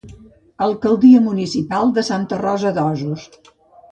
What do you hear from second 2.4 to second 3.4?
Rosa de Osos.